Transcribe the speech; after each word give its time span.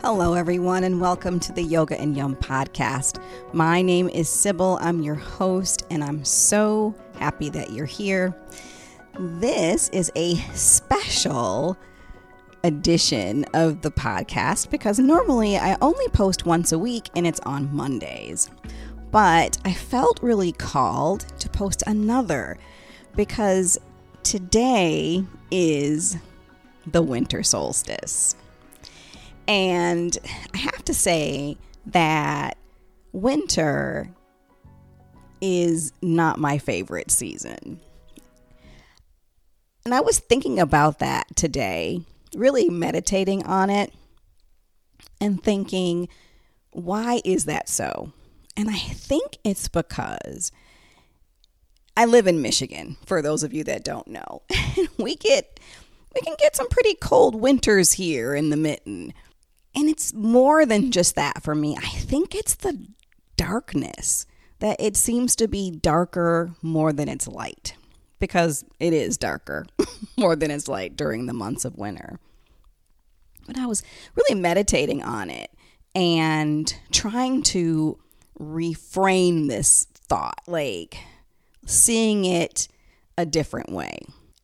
Hello, 0.00 0.34
everyone, 0.34 0.84
and 0.84 1.00
welcome 1.00 1.40
to 1.40 1.52
the 1.52 1.62
Yoga 1.62 2.00
and 2.00 2.16
Yum 2.16 2.36
podcast. 2.36 3.22
My 3.52 3.82
name 3.82 4.08
is 4.08 4.28
Sybil. 4.28 4.78
I'm 4.80 5.02
your 5.02 5.16
host, 5.16 5.84
and 5.90 6.04
I'm 6.04 6.24
so 6.24 6.94
happy 7.18 7.48
that 7.50 7.72
you're 7.72 7.84
here. 7.84 8.34
This 9.18 9.88
is 9.88 10.12
a 10.14 10.36
special 10.54 11.76
edition 12.62 13.44
of 13.54 13.82
the 13.82 13.90
podcast 13.90 14.70
because 14.70 14.98
normally 14.98 15.56
I 15.56 15.76
only 15.80 16.08
post 16.08 16.46
once 16.46 16.72
a 16.72 16.78
week 16.78 17.08
and 17.16 17.26
it's 17.26 17.40
on 17.40 17.74
Mondays. 17.74 18.50
But 19.10 19.58
I 19.64 19.72
felt 19.72 20.20
really 20.22 20.52
called 20.52 21.20
to 21.40 21.48
post 21.48 21.82
another 21.86 22.58
because 23.16 23.78
today 24.22 25.24
is 25.50 26.16
the 26.86 27.02
winter 27.02 27.42
solstice. 27.42 28.36
And 29.48 30.16
I 30.54 30.58
have 30.58 30.84
to 30.84 30.94
say 30.94 31.56
that 31.86 32.58
winter 33.12 34.10
is 35.40 35.92
not 36.02 36.38
my 36.38 36.58
favorite 36.58 37.10
season. 37.10 37.80
And 39.86 39.94
I 39.94 40.00
was 40.00 40.18
thinking 40.18 40.60
about 40.60 40.98
that 40.98 41.34
today, 41.34 42.02
really 42.34 42.68
meditating 42.68 43.44
on 43.46 43.70
it 43.70 43.94
and 45.18 45.42
thinking, 45.42 46.08
why 46.72 47.22
is 47.24 47.46
that 47.46 47.70
so? 47.70 48.12
And 48.54 48.68
I 48.68 48.76
think 48.76 49.38
it's 49.44 49.68
because 49.68 50.52
I 51.96 52.04
live 52.04 52.26
in 52.26 52.42
Michigan, 52.42 52.98
for 53.06 53.22
those 53.22 53.42
of 53.42 53.54
you 53.54 53.64
that 53.64 53.82
don't 53.82 54.08
know. 54.08 54.42
we 54.98 55.16
get 55.16 55.58
we 56.14 56.20
can 56.20 56.36
get 56.38 56.56
some 56.56 56.68
pretty 56.68 56.94
cold 56.94 57.34
winters 57.34 57.92
here 57.92 58.34
in 58.34 58.50
the 58.50 58.56
mitten. 58.56 59.14
And 59.78 59.88
it's 59.88 60.12
more 60.12 60.66
than 60.66 60.86
mm. 60.86 60.90
just 60.90 61.14
that 61.14 61.44
for 61.44 61.54
me. 61.54 61.76
I 61.76 61.86
think 61.86 62.34
it's 62.34 62.56
the 62.56 62.84
darkness 63.36 64.26
that 64.58 64.76
it 64.80 64.96
seems 64.96 65.36
to 65.36 65.46
be 65.46 65.70
darker 65.70 66.50
more 66.62 66.92
than 66.92 67.08
it's 67.08 67.28
light 67.28 67.76
because 68.18 68.64
it 68.80 68.92
is 68.92 69.16
darker 69.16 69.66
more 70.16 70.34
than 70.34 70.50
it's 70.50 70.66
light 70.66 70.96
during 70.96 71.26
the 71.26 71.32
months 71.32 71.64
of 71.64 71.78
winter. 71.78 72.18
But 73.46 73.56
I 73.56 73.66
was 73.66 73.84
really 74.16 74.40
meditating 74.40 75.04
on 75.04 75.30
it 75.30 75.52
and 75.94 76.74
trying 76.90 77.44
to 77.44 78.00
reframe 78.40 79.46
this 79.46 79.86
thought, 79.94 80.40
like 80.48 80.98
seeing 81.66 82.24
it 82.24 82.66
a 83.16 83.24
different 83.24 83.70
way. 83.70 84.00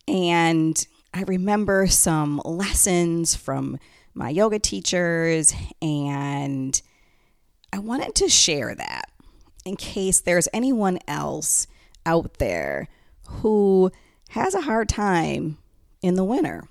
And 0.07 0.87
I 1.13 1.23
remember 1.23 1.87
some 1.87 2.41
lessons 2.45 3.35
from 3.35 3.79
my 4.15 4.29
yoga 4.29 4.57
teachers, 4.57 5.53
and 5.81 6.81
I 7.71 7.79
wanted 7.79 8.15
to 8.15 8.29
share 8.29 8.73
that 8.73 9.11
in 9.65 9.75
case 9.75 10.21
there's 10.21 10.47
anyone 10.53 10.99
else 11.07 11.67
out 12.05 12.35
there 12.35 12.87
who 13.27 13.91
has 14.29 14.55
a 14.55 14.61
hard 14.61 14.87
time 14.87 15.57
in 16.01 16.15
the 16.15 16.23
winter, 16.23 16.63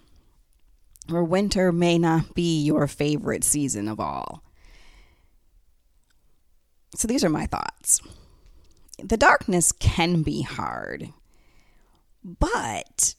or 1.12 1.22
winter 1.22 1.70
may 1.70 1.98
not 1.98 2.34
be 2.34 2.62
your 2.62 2.86
favorite 2.86 3.44
season 3.44 3.88
of 3.88 4.00
all. 4.00 4.42
So 6.96 7.06
these 7.06 7.24
are 7.24 7.30
my 7.30 7.46
thoughts. 7.46 8.00
The 9.02 9.16
darkness 9.16 9.72
can 9.72 10.22
be 10.22 10.42
hard, 10.42 11.10
but 12.22 13.14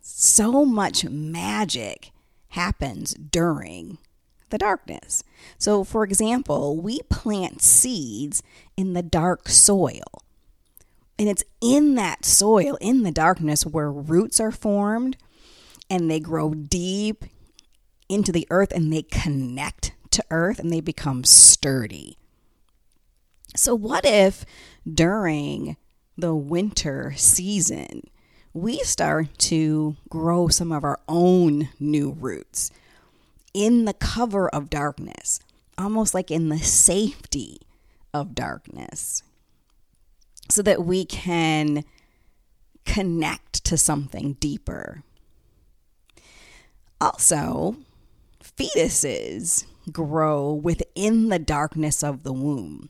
so 0.00 0.64
much 0.64 1.04
magic 1.04 2.10
happens 2.50 3.14
during 3.14 3.98
the 4.50 4.58
darkness. 4.58 5.22
So, 5.58 5.84
for 5.84 6.04
example, 6.04 6.76
we 6.76 7.00
plant 7.10 7.62
seeds 7.62 8.42
in 8.76 8.94
the 8.94 9.02
dark 9.02 9.48
soil. 9.48 10.22
And 11.18 11.28
it's 11.28 11.44
in 11.60 11.96
that 11.96 12.24
soil, 12.24 12.78
in 12.80 13.02
the 13.02 13.10
darkness, 13.10 13.66
where 13.66 13.90
roots 13.90 14.38
are 14.40 14.52
formed 14.52 15.16
and 15.90 16.10
they 16.10 16.20
grow 16.20 16.54
deep 16.54 17.24
into 18.08 18.32
the 18.32 18.46
earth 18.50 18.72
and 18.72 18.92
they 18.92 19.02
connect 19.02 19.92
to 20.10 20.24
earth 20.30 20.58
and 20.58 20.72
they 20.72 20.80
become 20.80 21.24
sturdy. 21.24 22.16
So, 23.56 23.74
what 23.74 24.04
if 24.04 24.44
during 24.88 25.76
the 26.16 26.34
winter 26.34 27.14
season, 27.16 28.02
we 28.52 28.78
start 28.80 29.36
to 29.38 29.96
grow 30.08 30.48
some 30.48 30.72
of 30.72 30.84
our 30.84 31.00
own 31.08 31.68
new 31.78 32.10
roots 32.10 32.70
in 33.54 33.84
the 33.84 33.94
cover 33.94 34.48
of 34.48 34.70
darkness, 34.70 35.40
almost 35.76 36.14
like 36.14 36.30
in 36.30 36.48
the 36.48 36.58
safety 36.58 37.60
of 38.12 38.34
darkness, 38.34 39.22
so 40.48 40.62
that 40.62 40.84
we 40.84 41.04
can 41.04 41.84
connect 42.84 43.64
to 43.64 43.76
something 43.76 44.34
deeper. 44.34 45.02
Also, 47.00 47.76
fetuses 48.42 49.64
grow 49.92 50.52
within 50.52 51.28
the 51.28 51.38
darkness 51.38 52.02
of 52.02 52.22
the 52.22 52.32
womb. 52.32 52.88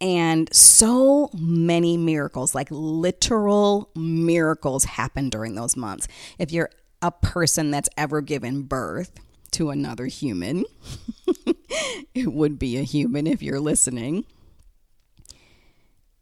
And 0.00 0.54
so 0.54 1.30
many 1.32 1.96
miracles, 1.96 2.54
like 2.54 2.68
literal 2.70 3.90
miracles, 3.94 4.84
happen 4.84 5.30
during 5.30 5.54
those 5.54 5.76
months. 5.76 6.06
If 6.38 6.52
you're 6.52 6.70
a 7.00 7.10
person 7.10 7.70
that's 7.70 7.88
ever 7.96 8.20
given 8.20 8.62
birth 8.62 9.12
to 9.52 9.70
another 9.70 10.06
human, 10.06 10.64
it 12.14 12.32
would 12.32 12.58
be 12.58 12.76
a 12.76 12.82
human 12.82 13.26
if 13.26 13.42
you're 13.42 13.60
listening, 13.60 14.24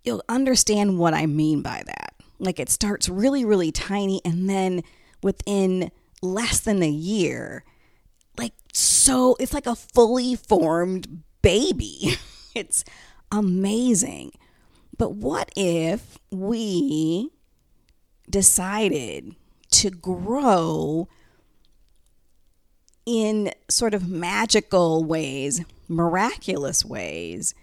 you'll 0.04 0.24
understand 0.28 0.98
what 0.98 1.14
I 1.14 1.26
mean 1.26 1.62
by 1.62 1.82
that. 1.86 2.14
Like 2.38 2.60
it 2.60 2.68
starts 2.68 3.08
really, 3.08 3.44
really 3.44 3.72
tiny, 3.72 4.20
and 4.24 4.48
then 4.48 4.82
within 5.22 5.90
less 6.22 6.60
than 6.60 6.82
a 6.82 6.88
year, 6.88 7.64
like 8.38 8.52
so, 8.72 9.36
it's 9.40 9.54
like 9.54 9.66
a 9.66 9.74
fully 9.74 10.36
formed 10.36 11.22
baby. 11.42 12.16
It's 12.56 12.84
amazing. 13.38 14.32
But 14.96 15.14
what 15.14 15.50
if 15.56 16.18
we 16.30 17.30
decided 18.30 19.34
to 19.72 19.90
grow 19.90 21.08
in 23.04 23.52
sort 23.68 23.92
of 23.92 24.08
magical 24.08 25.04
ways, 25.04 25.64
miraculous 25.88 26.84
ways, 26.84 27.54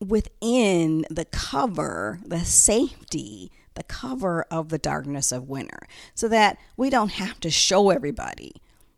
within 0.00 1.04
the 1.10 1.24
cover, 1.24 2.20
the 2.24 2.44
safety, 2.44 3.50
the 3.74 3.82
cover 3.82 4.46
of 4.50 4.68
the 4.68 4.78
darkness 4.78 5.32
of 5.32 5.48
winter, 5.48 5.80
so 6.14 6.28
that 6.28 6.56
we 6.76 6.88
don't 6.88 7.12
have 7.12 7.40
to 7.40 7.50
show 7.50 7.90
everybody, 7.90 8.54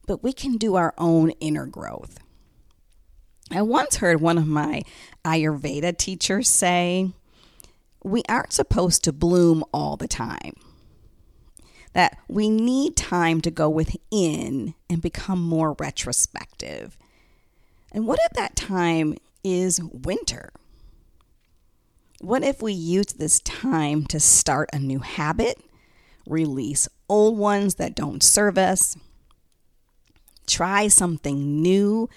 but 0.06 0.22
we 0.22 0.32
can 0.32 0.56
do 0.56 0.76
our 0.76 0.94
own 0.98 1.30
inner 1.40 1.66
growth. 1.66 2.18
I 3.52 3.62
once 3.62 3.96
heard 3.96 4.20
one 4.20 4.38
of 4.38 4.46
my 4.46 4.82
Ayurveda 5.24 5.96
teachers 5.98 6.48
say, 6.48 7.10
We 8.04 8.22
aren't 8.28 8.52
supposed 8.52 9.02
to 9.04 9.12
bloom 9.12 9.64
all 9.74 9.96
the 9.96 10.08
time. 10.08 10.54
That 11.92 12.18
we 12.28 12.48
need 12.48 12.96
time 12.96 13.40
to 13.40 13.50
go 13.50 13.68
within 13.68 14.74
and 14.88 15.02
become 15.02 15.40
more 15.40 15.74
retrospective. 15.80 16.96
And 17.90 18.06
what 18.06 18.20
if 18.22 18.32
that 18.34 18.54
time 18.54 19.16
is 19.42 19.80
winter? 19.82 20.50
What 22.20 22.44
if 22.44 22.62
we 22.62 22.72
use 22.72 23.06
this 23.06 23.40
time 23.40 24.04
to 24.06 24.20
start 24.20 24.70
a 24.72 24.78
new 24.78 25.00
habit, 25.00 25.58
release 26.26 26.86
old 27.08 27.36
ones 27.36 27.76
that 27.76 27.96
don't 27.96 28.22
serve 28.22 28.56
us, 28.56 28.96
try 30.46 30.86
something 30.86 31.60
new 31.60 32.08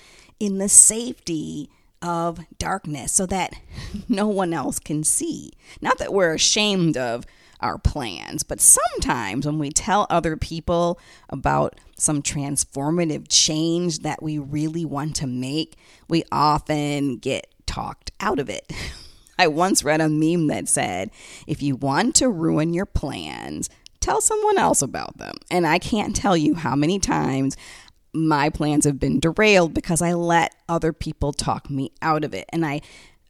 in 0.44 0.58
the 0.58 0.68
safety 0.68 1.70
of 2.02 2.42
darkness 2.60 3.14
so 3.14 3.26
that 3.26 3.54
no 4.10 4.28
one 4.28 4.54
else 4.54 4.78
can 4.78 5.02
see. 5.06 5.54
Not 5.82 6.00
that 6.00 6.12
we're 6.12 6.34
ashamed 6.34 6.98
of 6.98 7.26
our 7.62 7.78
plans, 7.78 8.44
but 8.44 8.60
sometimes 8.60 9.46
when 9.46 9.58
we 9.58 9.70
tell 9.70 10.06
other 10.10 10.36
people 10.36 11.00
about 11.30 11.80
some 11.98 12.22
transformative 12.22 13.28
change 13.30 14.00
that 14.00 14.22
we 14.22 14.38
really 14.38 14.84
want 14.84 15.16
to 15.16 15.28
make, 15.28 15.78
we 16.10 16.26
often 16.30 17.16
get 17.16 17.48
talked 17.66 18.12
out 18.20 18.38
of 18.38 18.50
it. 18.50 18.70
I 19.40 19.48
once 19.48 19.82
read 19.82 20.02
a 20.02 20.10
meme 20.10 20.48
that 20.48 20.68
said, 20.68 21.10
if 21.48 21.64
you 21.64 21.78
want 21.78 22.16
to 22.16 22.28
ruin 22.28 22.74
your 22.74 22.86
plans, 22.86 23.70
tell 24.02 24.20
someone 24.20 24.58
else 24.58 24.82
about 24.82 25.18
them. 25.20 25.38
And 25.50 25.66
I 25.66 25.80
can't 25.80 26.14
tell 26.14 26.36
you 26.36 26.56
how 26.56 26.76
many 26.76 27.00
times 27.00 27.56
my 28.14 28.50
plans 28.50 28.86
have 28.86 29.00
been 29.00 29.20
derailed 29.20 29.74
because 29.74 30.02
I 30.02 30.14
let 30.14 30.56
other 30.70 30.94
people 30.94 31.34
talk 31.34 31.70
me 31.70 31.92
out 32.02 32.24
of 32.24 32.34
it. 32.34 32.46
And 32.50 32.66
I 32.66 32.82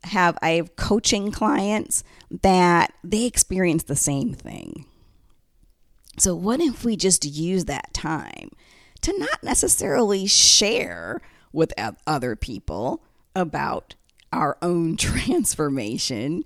have 0.04 0.38
I 0.42 0.52
have 0.52 0.76
coaching 0.76 1.32
clients 1.32 2.04
that 2.42 2.94
they 3.04 3.26
experience 3.26 3.84
the 3.84 3.96
same 3.96 4.34
thing. 4.34 4.86
So 6.18 6.36
what 6.36 6.60
if 6.60 6.84
we 6.84 6.96
just 6.96 7.26
use 7.26 7.66
that 7.66 7.94
time 7.94 8.50
to 9.02 9.18
not 9.18 9.44
necessarily 9.44 10.28
share 10.28 11.22
with 11.52 11.74
other 12.08 12.36
people 12.36 13.04
about 13.36 13.96
our 14.32 14.58
own 14.62 14.98
transformation 14.98 16.44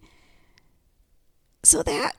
so 1.64 1.82
that 1.84 2.18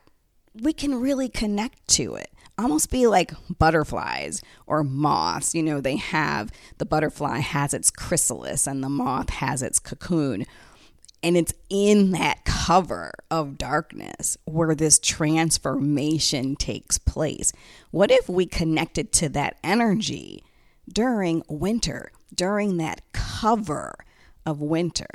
we 0.53 0.73
can 0.73 0.95
really 0.95 1.29
connect 1.29 1.87
to 1.87 2.15
it. 2.15 2.31
Almost 2.59 2.91
be 2.91 3.07
like 3.07 3.31
butterflies 3.57 4.41
or 4.67 4.83
moths. 4.83 5.55
You 5.55 5.63
know, 5.63 5.79
they 5.79 5.95
have 5.95 6.51
the 6.77 6.85
butterfly 6.85 7.39
has 7.39 7.73
its 7.73 7.89
chrysalis 7.89 8.67
and 8.67 8.83
the 8.83 8.89
moth 8.89 9.29
has 9.29 9.63
its 9.63 9.79
cocoon. 9.79 10.45
And 11.23 11.37
it's 11.37 11.53
in 11.69 12.11
that 12.11 12.43
cover 12.43 13.13
of 13.31 13.57
darkness 13.57 14.37
where 14.43 14.75
this 14.75 14.99
transformation 14.99 16.57
takes 16.57 16.97
place. 16.97 17.53
What 17.91 18.11
if 18.11 18.27
we 18.27 18.45
connected 18.45 19.13
to 19.13 19.29
that 19.29 19.55
energy 19.63 20.43
during 20.91 21.43
winter, 21.47 22.11
during 22.35 22.75
that 22.77 22.99
cover 23.13 23.93
of 24.45 24.59
winter? 24.59 25.07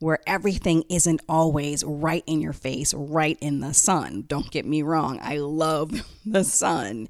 Where 0.00 0.18
everything 0.26 0.82
isn't 0.88 1.20
always 1.28 1.84
right 1.84 2.24
in 2.26 2.40
your 2.40 2.54
face, 2.54 2.92
right 2.94 3.38
in 3.40 3.60
the 3.60 3.74
sun. 3.74 4.24
Don't 4.26 4.50
get 4.50 4.66
me 4.66 4.82
wrong, 4.82 5.20
I 5.22 5.36
love 5.36 5.92
the 6.26 6.42
sun. 6.42 7.08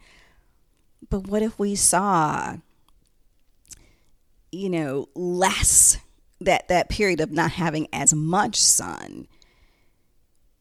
But 1.09 1.29
what 1.29 1.43
if 1.43 1.59
we 1.59 1.75
saw, 1.77 2.57
you 4.53 4.69
know, 4.69 5.09
less 5.15 5.97
that 6.41 6.69
that 6.69 6.89
period 6.89 7.21
of 7.21 7.31
not 7.31 7.53
having 7.53 7.87
as 7.93 8.13
much 8.13 8.57
sun 8.57 9.29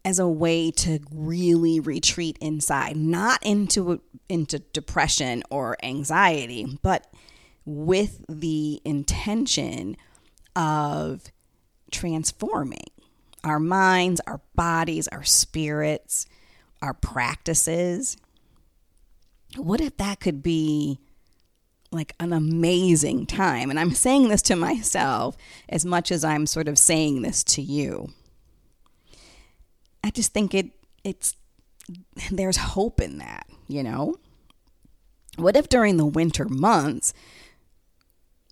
as 0.05 0.19
a 0.19 0.27
way 0.27 0.71
to 0.71 0.99
really 1.11 1.79
retreat 1.79 2.37
inside, 2.39 2.95
not 2.95 3.43
into 3.43 4.01
into 4.27 4.59
depression 4.59 5.43
or 5.49 5.77
anxiety, 5.83 6.77
but 6.81 7.07
with 7.65 8.23
the 8.27 8.81
intention 8.85 9.97
of 10.55 11.23
transforming 11.91 12.87
our 13.43 13.59
minds, 13.59 14.21
our 14.27 14.41
bodies, 14.55 15.07
our 15.09 15.23
spirits, 15.23 16.25
our 16.81 16.93
practices. 16.93 18.17
What 19.55 19.81
if 19.81 19.97
that 19.97 20.19
could 20.19 20.43
be 20.43 20.99
like 21.91 22.13
an 22.19 22.33
amazing 22.33 23.25
time? 23.25 23.69
And 23.69 23.79
I'm 23.79 23.91
saying 23.91 24.29
this 24.29 24.41
to 24.43 24.55
myself 24.55 25.37
as 25.67 25.85
much 25.85 26.11
as 26.11 26.23
I'm 26.23 26.45
sort 26.45 26.67
of 26.67 26.77
saying 26.77 27.21
this 27.21 27.43
to 27.45 27.61
you. 27.61 28.09
I 30.03 30.11
just 30.11 30.33
think 30.33 30.53
it 30.53 30.71
it's 31.03 31.35
there's 32.31 32.57
hope 32.57 33.01
in 33.01 33.17
that, 33.17 33.47
you 33.67 33.83
know? 33.83 34.15
What 35.37 35.55
if 35.55 35.69
during 35.69 35.97
the 35.97 36.05
winter 36.05 36.45
months 36.45 37.13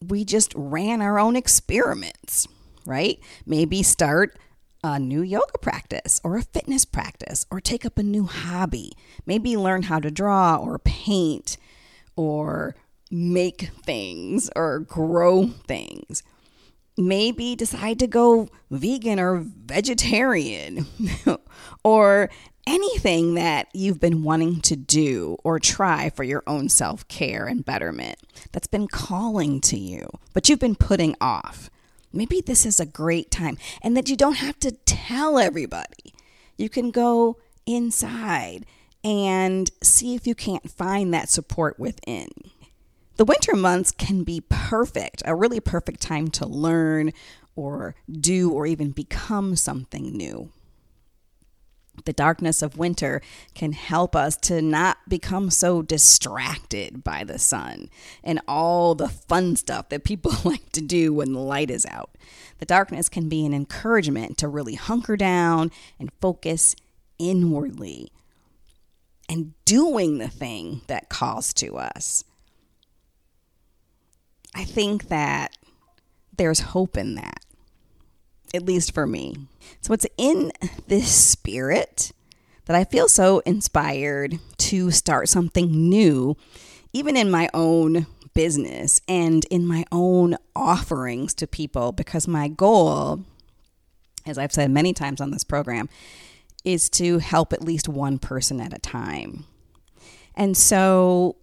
we 0.02 0.24
just 0.24 0.54
ran 0.56 1.02
our 1.02 1.20
own 1.20 1.36
experiments? 1.36 2.48
Right? 2.88 3.20
Maybe 3.46 3.84
start 3.84 4.38
a 4.84 5.00
new 5.00 5.22
yoga 5.22 5.58
practice 5.62 6.22
or 6.24 6.38
a 6.38 6.42
fitness 6.42 6.86
practice 6.86 7.46
or 7.52 7.60
take 7.60 7.86
up 7.86 7.98
a 7.98 8.04
new 8.04 8.26
hobby. 8.26 8.94
Maybe 9.26 9.58
learn 9.58 9.84
how 9.84 10.00
to 10.00 10.10
draw 10.10 10.56
or 10.56 10.80
paint 10.80 11.58
or 12.16 12.76
make 13.12 13.70
things 13.86 14.50
or 14.56 14.80
grow 14.80 15.48
things. 15.48 16.24
Maybe 16.98 17.56
decide 17.56 18.00
to 18.00 18.08
go 18.08 18.50
vegan 18.72 19.20
or 19.20 19.44
vegetarian 19.46 20.88
or 21.84 22.30
anything 22.66 23.36
that 23.36 23.68
you've 23.74 24.00
been 24.00 24.24
wanting 24.24 24.62
to 24.62 24.76
do 24.76 25.38
or 25.44 25.60
try 25.60 26.10
for 26.10 26.24
your 26.24 26.44
own 26.48 26.70
self 26.70 27.08
care 27.08 27.46
and 27.46 27.64
betterment 27.64 28.18
that's 28.52 28.68
been 28.68 28.88
calling 28.88 29.62
to 29.62 29.78
you, 29.78 30.08
but 30.34 30.50
you've 30.50 30.60
been 30.60 30.76
putting 30.76 31.16
off 31.22 31.70
maybe 32.18 32.42
this 32.42 32.66
is 32.66 32.80
a 32.80 32.86
great 32.86 33.32
time 33.32 33.58
and 33.82 33.96
that 33.96 34.10
you 34.10 34.18
don't 34.18 34.38
have 34.38 34.60
to 34.60 34.72
tell 34.86 35.38
everybody. 35.38 36.14
You 36.58 36.70
can 36.70 36.92
go 36.92 37.38
inside 37.66 38.66
and 39.04 39.70
see 39.84 40.16
if 40.16 40.26
you 40.26 40.36
can't 40.36 40.70
find 40.70 41.14
that 41.14 41.30
support 41.30 41.80
within. 41.80 42.30
The 43.18 43.26
winter 43.26 43.56
months 43.56 43.92
can 43.92 44.24
be 44.24 44.42
perfect, 44.50 45.24
a 45.26 45.36
really 45.36 45.60
perfect 45.60 46.02
time 46.02 46.28
to 46.32 46.46
learn 46.46 47.14
or 47.56 47.96
do 48.10 48.52
or 48.52 48.66
even 48.68 48.92
become 48.92 49.56
something 49.56 50.16
new 50.16 50.52
the 52.06 52.14
darkness 52.14 52.62
of 52.62 52.78
winter 52.78 53.22
can 53.54 53.74
help 53.74 54.16
us 54.16 54.38
to 54.38 54.62
not 54.62 54.98
become 55.08 55.50
so 55.50 55.82
distracted 55.82 57.04
by 57.04 57.24
the 57.24 57.40
sun 57.40 57.90
and 58.24 58.42
all 58.48 58.96
the 58.96 59.10
fun 59.10 59.56
stuff 59.56 59.90
that 59.90 60.04
people 60.04 60.32
like 60.44 60.72
to 60.72 60.82
do 60.82 61.14
when 61.14 61.34
the 61.34 61.40
light 61.40 61.70
is 61.70 61.86
out. 61.88 62.12
The 62.60 62.66
darkness 62.66 63.10
can 63.10 63.30
be 63.30 63.46
an 63.46 63.54
encouragement 63.54 64.38
to 64.40 64.48
really 64.48 64.76
hunker 64.76 65.18
down 65.18 65.72
and 66.00 66.12
focus 66.22 66.76
inwardly 67.20 68.12
and 69.30 69.54
doing 69.66 70.18
the 70.18 70.30
thing 70.30 70.82
that 70.88 71.10
calls 71.10 71.54
to 71.56 71.78
us. 71.78 72.24
I 74.56 74.64
think 74.64 75.10
that 75.10 75.56
there's 76.38 76.60
hope 76.60 76.98
in 76.98 77.16
that 77.16 77.37
at 78.54 78.66
least 78.66 78.94
for 78.94 79.08
me. 79.08 79.36
So 79.82 79.94
it's 79.94 80.08
in 80.18 80.52
this 80.88 81.12
spirit 81.12 82.12
that 82.66 82.76
I 82.76 82.84
feel 82.84 83.08
so 83.08 83.40
inspired 83.40 84.40
to 84.58 84.92
start 84.92 85.30
something 85.30 85.90
new, 85.90 86.36
even 86.94 87.16
in 87.16 87.32
my 87.32 87.50
own 87.54 88.08
business 88.34 89.02
and 89.08 89.46
in 89.46 89.66
my 89.66 89.86
own 89.92 90.36
offerings 90.56 91.34
to 91.36 91.48
people, 91.48 91.92
because 91.92 92.28
my 92.28 92.48
goal, 92.48 93.24
as 94.26 94.38
I've 94.38 94.52
said 94.52 94.70
many 94.70 94.94
times 94.94 95.22
on 95.22 95.32
this 95.32 95.44
program, 95.44 95.90
is 96.64 96.90
to 96.92 97.20
help 97.20 97.54
at 97.54 97.64
least 97.64 97.88
one 97.88 98.20
person 98.20 98.60
at 98.60 98.74
a 98.74 98.80
time. 98.80 99.46
And 100.36 100.56
so, 100.56 101.38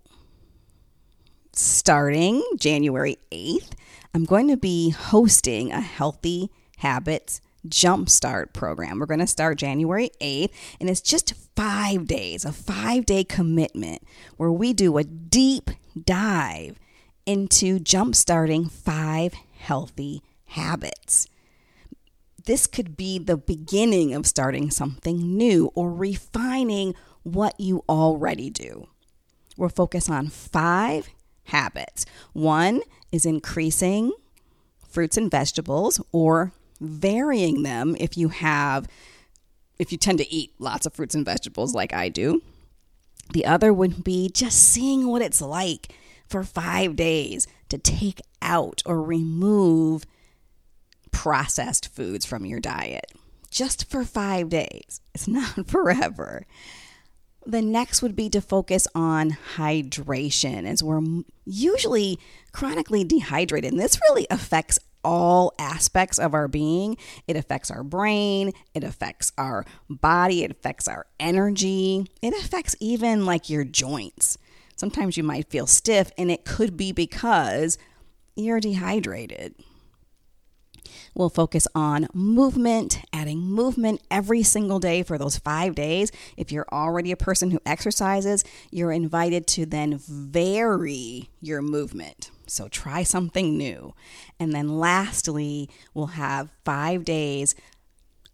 starting 1.52 2.42
January 2.58 3.18
8th, 3.32 3.70
I'm 4.14 4.24
going 4.24 4.48
to 4.48 4.56
be 4.56 4.90
hosting 4.90 5.72
a 5.72 5.80
healthy 5.80 6.50
Habits 6.84 7.40
Jumpstart 7.66 8.52
program. 8.52 8.98
We're 8.98 9.06
going 9.06 9.20
to 9.20 9.26
start 9.26 9.56
January 9.56 10.10
8th, 10.20 10.50
and 10.78 10.90
it's 10.90 11.00
just 11.00 11.32
five 11.56 12.06
days, 12.06 12.44
a 12.44 12.52
five 12.52 13.06
day 13.06 13.24
commitment 13.24 14.02
where 14.36 14.52
we 14.52 14.74
do 14.74 14.98
a 14.98 15.04
deep 15.04 15.70
dive 15.98 16.78
into 17.24 17.78
jumpstarting 17.78 18.70
five 18.70 19.32
healthy 19.56 20.22
habits. 20.44 21.26
This 22.44 22.66
could 22.66 22.98
be 22.98 23.18
the 23.18 23.38
beginning 23.38 24.12
of 24.12 24.26
starting 24.26 24.70
something 24.70 25.38
new 25.38 25.72
or 25.74 25.90
refining 25.90 26.94
what 27.22 27.58
you 27.58 27.82
already 27.88 28.50
do. 28.50 28.88
We'll 29.56 29.70
focus 29.70 30.10
on 30.10 30.28
five 30.28 31.08
habits. 31.44 32.04
One 32.34 32.82
is 33.10 33.24
increasing 33.24 34.12
fruits 34.86 35.16
and 35.16 35.30
vegetables 35.30 35.98
or 36.12 36.52
varying 36.80 37.62
them 37.62 37.96
if 37.98 38.16
you 38.16 38.28
have 38.28 38.88
if 39.78 39.90
you 39.90 39.98
tend 39.98 40.18
to 40.18 40.32
eat 40.32 40.52
lots 40.58 40.86
of 40.86 40.94
fruits 40.94 41.14
and 41.14 41.24
vegetables 41.24 41.74
like 41.74 41.92
I 41.92 42.08
do. 42.08 42.42
The 43.32 43.44
other 43.44 43.72
would 43.72 44.04
be 44.04 44.30
just 44.32 44.58
seeing 44.58 45.08
what 45.08 45.22
it's 45.22 45.40
like 45.40 45.92
for 46.28 46.44
5 46.44 46.94
days 46.94 47.46
to 47.70 47.78
take 47.78 48.20
out 48.40 48.82
or 48.86 49.02
remove 49.02 50.04
processed 51.10 51.88
foods 51.88 52.24
from 52.24 52.44
your 52.44 52.60
diet. 52.60 53.12
Just 53.50 53.90
for 53.90 54.04
5 54.04 54.48
days. 54.48 55.00
It's 55.14 55.28
not 55.28 55.68
forever. 55.68 56.44
The 57.46 57.62
next 57.62 58.02
would 58.02 58.16
be 58.16 58.28
to 58.30 58.40
focus 58.40 58.88
on 58.94 59.36
hydration, 59.56 60.66
as 60.66 60.82
we're 60.82 61.22
usually 61.44 62.18
chronically 62.52 63.04
dehydrated. 63.04 63.72
And 63.72 63.80
this 63.80 64.00
really 64.08 64.26
affects 64.28 64.78
all 65.04 65.52
aspects 65.58 66.18
of 66.18 66.34
our 66.34 66.48
being. 66.48 66.96
It 67.26 67.36
affects 67.36 67.70
our 67.70 67.82
brain, 67.82 68.52
it 68.74 68.82
affects 68.82 69.32
our 69.38 69.64
body, 69.88 70.44
it 70.44 70.50
affects 70.50 70.88
our 70.88 71.06
energy, 71.20 72.06
it 72.22 72.34
affects 72.34 72.74
even 72.80 73.26
like 73.26 73.50
your 73.50 73.64
joints. 73.64 74.38
Sometimes 74.76 75.16
you 75.16 75.22
might 75.22 75.50
feel 75.50 75.66
stiff, 75.66 76.10
and 76.18 76.30
it 76.30 76.44
could 76.44 76.76
be 76.76 76.92
because 76.92 77.78
you're 78.34 78.60
dehydrated. 78.60 79.54
We'll 81.14 81.30
focus 81.30 81.68
on 81.76 82.08
movement, 82.12 83.00
adding 83.12 83.40
movement 83.40 84.02
every 84.10 84.42
single 84.42 84.80
day 84.80 85.04
for 85.04 85.16
those 85.16 85.38
five 85.38 85.76
days. 85.76 86.10
If 86.36 86.50
you're 86.50 86.66
already 86.72 87.12
a 87.12 87.16
person 87.16 87.52
who 87.52 87.60
exercises, 87.64 88.44
you're 88.72 88.90
invited 88.90 89.46
to 89.48 89.64
then 89.64 89.98
vary 89.98 91.30
your 91.40 91.62
movement. 91.62 92.30
So 92.46 92.68
try 92.68 93.02
something 93.02 93.56
new. 93.56 93.94
And 94.38 94.52
then 94.52 94.78
lastly, 94.78 95.70
we'll 95.92 96.06
have 96.08 96.50
five 96.64 97.04
days 97.04 97.54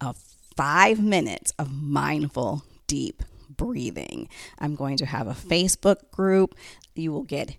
of 0.00 0.18
five 0.56 1.00
minutes 1.02 1.52
of 1.58 1.72
mindful, 1.72 2.64
deep 2.86 3.22
breathing. 3.48 4.28
I'm 4.58 4.74
going 4.74 4.96
to 4.98 5.06
have 5.06 5.26
a 5.26 5.32
Facebook 5.32 6.10
group. 6.10 6.54
You 6.94 7.12
will 7.12 7.22
get 7.22 7.56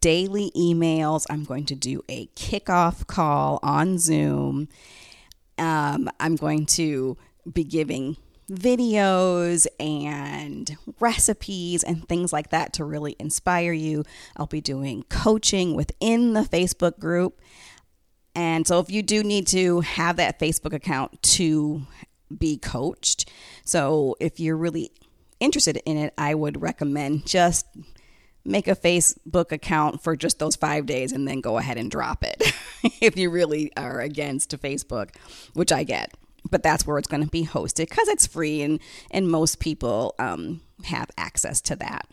daily 0.00 0.50
emails. 0.56 1.26
I'm 1.30 1.44
going 1.44 1.64
to 1.66 1.74
do 1.74 2.02
a 2.08 2.26
kickoff 2.28 3.06
call 3.06 3.60
on 3.62 3.98
Zoom. 3.98 4.68
Um, 5.58 6.08
I'm 6.20 6.36
going 6.36 6.66
to 6.66 7.16
be 7.52 7.64
giving 7.64 8.16
videos 8.50 9.66
and 9.78 10.76
recipes 11.00 11.82
and 11.82 12.08
things 12.08 12.32
like 12.32 12.50
that 12.50 12.72
to 12.74 12.84
really 12.84 13.16
inspire 13.18 13.72
you. 13.72 14.04
I'll 14.36 14.46
be 14.46 14.60
doing 14.60 15.04
coaching 15.08 15.74
within 15.74 16.32
the 16.32 16.42
Facebook 16.42 16.98
group. 16.98 17.40
And 18.34 18.66
so, 18.66 18.78
if 18.78 18.90
you 18.90 19.02
do 19.02 19.22
need 19.22 19.46
to 19.48 19.80
have 19.80 20.16
that 20.16 20.38
Facebook 20.38 20.72
account 20.72 21.20
to 21.22 21.82
be 22.36 22.56
coached, 22.56 23.30
so 23.64 24.16
if 24.20 24.38
you're 24.38 24.56
really 24.56 24.92
interested 25.40 25.80
in 25.84 25.96
it, 25.96 26.14
I 26.16 26.34
would 26.34 26.62
recommend 26.62 27.26
just 27.26 27.66
make 28.44 28.68
a 28.68 28.76
Facebook 28.76 29.52
account 29.52 30.02
for 30.02 30.16
just 30.16 30.38
those 30.38 30.56
five 30.56 30.86
days 30.86 31.12
and 31.12 31.28
then 31.28 31.40
go 31.40 31.58
ahead 31.58 31.76
and 31.76 31.90
drop 31.90 32.24
it 32.24 32.52
if 33.00 33.16
you 33.16 33.30
really 33.30 33.72
are 33.76 34.00
against 34.00 34.50
Facebook, 34.60 35.14
which 35.54 35.72
I 35.72 35.84
get. 35.84 36.14
But 36.50 36.62
that's 36.62 36.86
where 36.86 36.98
it's 36.98 37.08
going 37.08 37.24
to 37.24 37.28
be 37.28 37.44
hosted 37.44 37.88
because 37.88 38.08
it's 38.08 38.26
free 38.26 38.62
and, 38.62 38.80
and 39.10 39.28
most 39.28 39.58
people 39.58 40.14
um, 40.18 40.60
have 40.84 41.10
access 41.16 41.60
to 41.62 41.76
that. 41.76 42.08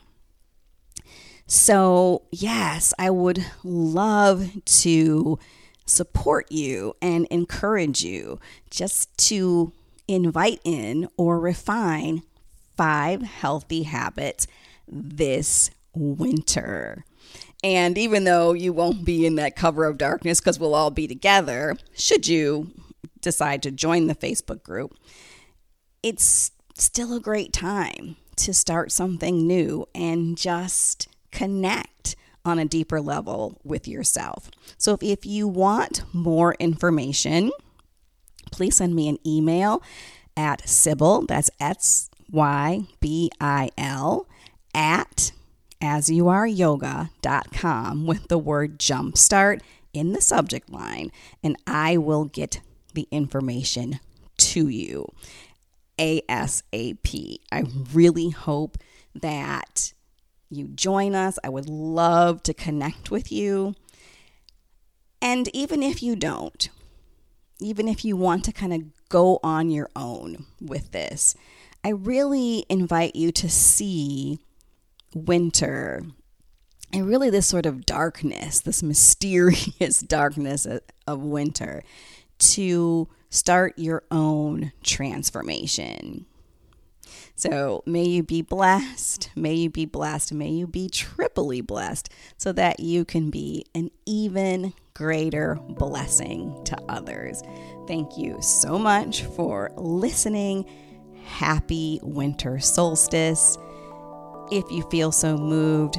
So, 1.48 2.24
yes, 2.32 2.94
I 2.98 3.12
would 3.12 3.46
love 3.64 4.50
to 4.66 5.40
support 5.86 6.52
you 6.52 6.96
and 7.02 7.28
encourage 7.30 8.04
you 8.04 8.40
just 8.72 9.16
to 9.30 9.72
invite 10.08 10.60
in 10.64 11.08
or 11.18 11.40
refine 11.40 12.24
five 12.76 13.22
healthy 13.22 13.84
habits 13.84 14.48
this 14.88 15.70
winter. 15.94 17.06
And 17.64 17.98
even 17.98 18.26
though 18.26 18.54
you 18.54 18.74
won't 18.74 19.06
be 19.06 19.26
in 19.26 19.36
that 19.36 19.56
cover 19.56 19.86
of 19.86 19.98
darkness 19.98 20.40
because 20.40 20.60
we'll 20.60 20.76
all 20.76 20.92
be 20.92 21.08
together, 21.08 21.76
should 21.96 22.28
you 22.28 22.72
decide 23.26 23.62
to 23.64 23.72
join 23.72 24.08
the 24.08 24.16
Facebook 24.16 24.64
group, 24.64 24.96
it's 26.02 26.52
still 26.76 27.14
a 27.14 27.20
great 27.20 27.52
time 27.52 28.16
to 28.38 28.54
start 28.54 28.90
something 28.92 29.46
new 29.46 29.86
and 29.94 30.38
just 30.38 31.10
connect 31.32 32.16
on 32.46 32.58
a 32.60 32.66
deeper 32.66 33.02
level 33.02 33.60
with 33.64 33.88
yourself. 33.88 34.52
So 34.78 34.94
if, 34.94 35.04
if 35.04 35.26
you 35.26 35.48
want 35.48 36.04
more 36.14 36.56
information, 36.60 37.50
please 38.52 38.76
send 38.78 38.94
me 38.96 39.10
an 39.10 39.18
email 39.26 39.82
at 40.38 40.70
Sybil, 40.70 41.26
that's 41.26 41.50
S 41.60 42.12
Y 42.30 42.84
B 43.00 43.32
I 43.42 43.72
L, 43.78 44.28
at 44.74 45.32
asyouareyoga.com 45.82 48.06
with 48.06 48.28
the 48.28 48.38
word 48.38 48.80
jumpstart 48.80 49.62
in 49.94 50.14
the 50.14 50.22
subject 50.22 50.70
line, 50.70 51.12
and 51.42 51.58
I 51.66 51.98
will 51.98 52.26
get 52.26 52.62
the 52.96 53.08
information 53.12 54.00
to 54.38 54.68
you 54.68 55.08
ASAP. 55.98 57.38
I 57.52 57.64
really 57.94 58.30
hope 58.30 58.78
that 59.14 59.94
you 60.50 60.68
join 60.68 61.16
us. 61.16 61.40
I 61.44 61.50
would 61.50 61.70
love 61.70 62.44
to 62.44 62.54
connect 62.54 63.12
with 63.12 63.32
you. 63.32 63.76
And 65.22 65.50
even 65.56 65.82
if 65.82 66.04
you 66.04 66.16
don't, 66.16 66.70
even 67.60 67.88
if 67.88 68.04
you 68.04 68.18
want 68.18 68.44
to 68.46 68.52
kind 68.52 68.74
of 68.74 68.82
go 69.10 69.40
on 69.44 69.70
your 69.70 69.90
own 69.96 70.46
with 70.62 70.92
this, 70.92 71.36
I 71.84 71.90
really 71.90 72.66
invite 72.70 73.16
you 73.16 73.32
to 73.34 73.50
see 73.50 74.40
winter 75.14 76.04
and 76.94 77.08
really 77.08 77.30
this 77.30 77.48
sort 77.48 77.66
of 77.66 77.86
darkness, 77.86 78.62
this 78.62 78.82
mysterious 78.82 80.00
darkness 80.08 80.68
of 81.08 81.20
winter, 81.20 81.84
to 82.38 83.08
start 83.30 83.78
your 83.78 84.04
own 84.12 84.72
transformation. 84.84 86.26
So 87.36 87.84
may 87.86 88.06
you 88.06 88.24
be 88.24 88.42
blessed, 88.42 89.30
may 89.36 89.54
you 89.54 89.70
be 89.70 89.86
blessed, 89.86 90.34
may 90.34 90.50
you 90.50 90.68
be 90.68 90.88
triply 90.88 91.60
blessed 91.60 92.10
so 92.38 92.54
that 92.54 92.80
you 92.80 93.04
can 93.04 93.30
be 93.30 93.66
an 93.76 93.92
even 94.06 94.74
greater 94.94 95.56
blessing 95.56 96.64
to 96.64 96.82
others. 96.88 97.44
Thank 97.88 98.18
you 98.18 98.42
so 98.42 98.80
much 98.80 99.24
for 99.24 99.72
listening. 99.76 100.66
Happy 101.26 102.00
winter 102.02 102.60
solstice. 102.60 103.58
If 104.52 104.72
you 104.72 104.84
feel 104.84 105.12
so 105.12 105.38
moved, 105.38 105.96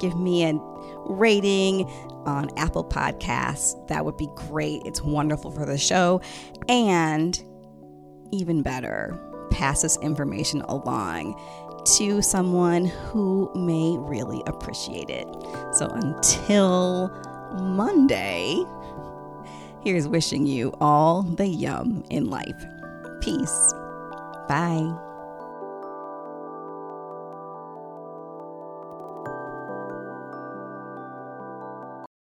give 0.00 0.18
me 0.18 0.44
a 0.44 0.71
rating 1.06 1.84
on 2.26 2.50
Apple 2.56 2.84
Podcasts. 2.84 3.86
That 3.88 4.04
would 4.04 4.16
be 4.16 4.28
great. 4.36 4.82
It's 4.84 5.02
wonderful 5.02 5.50
for 5.50 5.66
the 5.66 5.78
show. 5.78 6.20
And 6.68 7.42
even 8.30 8.62
better, 8.62 9.18
pass 9.50 9.82
this 9.82 9.98
information 9.98 10.62
along 10.62 11.40
to 11.84 12.22
someone 12.22 12.86
who 12.86 13.50
may 13.54 13.96
really 13.98 14.42
appreciate 14.46 15.10
it. 15.10 15.26
So 15.72 15.86
until 15.86 17.10
Monday, 17.60 18.64
here's 19.82 20.06
wishing 20.06 20.46
you 20.46 20.72
all 20.80 21.22
the 21.22 21.46
yum 21.46 22.04
in 22.08 22.30
life. 22.30 22.64
Peace. 23.20 23.74
Bye. 24.48 25.11